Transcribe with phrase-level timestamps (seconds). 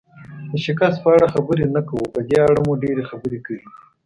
[0.51, 3.63] د شکست په اړه خبرې نه کوو، په دې اړه مو ډېرې خبرې کړي.